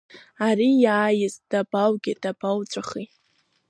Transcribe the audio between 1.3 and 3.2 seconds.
дабаугеи, дабауҵәахи?